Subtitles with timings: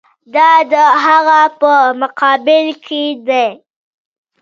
[0.33, 0.73] دا د
[1.05, 3.47] هغه په مقابل کې دي.